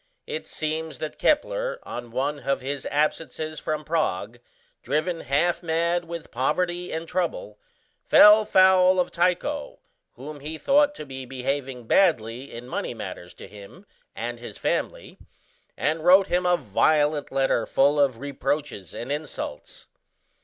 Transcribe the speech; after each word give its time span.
It 0.25 0.47
seems 0.47 0.97
that 0.97 1.19
Kepler, 1.19 1.77
on 1.83 2.09
one 2.09 2.39
of 2.39 2.61
his 2.61 2.87
absences 2.89 3.59
from 3.59 3.85
Prague, 3.85 4.39
driven 4.81 5.19
half 5.19 5.61
mad 5.61 6.05
with 6.05 6.31
poverty 6.31 6.91
and 6.91 7.07
trouble, 7.07 7.59
fell 8.03 8.43
foul 8.43 8.99
of 8.99 9.11
Tycho, 9.11 9.77
whom 10.13 10.39
he 10.39 10.57
thought 10.57 10.95
to 10.95 11.05
be 11.05 11.25
behaving 11.27 11.85
badly 11.85 12.51
in 12.51 12.67
money 12.67 12.95
matters 12.95 13.35
to 13.35 13.47
him 13.47 13.85
and 14.15 14.39
his 14.39 14.57
family, 14.57 15.19
and 15.77 16.03
wrote 16.03 16.25
him 16.25 16.47
a 16.47 16.57
violent 16.57 17.31
letter 17.31 17.67
full 17.67 17.99
of 17.99 18.17
reproaches 18.19 18.95
and 18.95 19.11
insults. 19.11 19.87